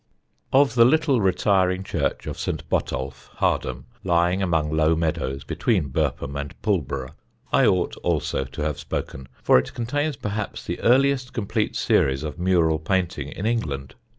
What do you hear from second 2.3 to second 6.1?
St. Botolph, Hardham, lying among low meadows between